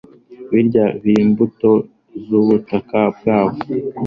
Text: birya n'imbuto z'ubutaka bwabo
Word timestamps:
birya 0.53 0.85
n'imbuto 1.05 1.71
z'ubutaka 2.25 2.99
bwabo 3.15 3.57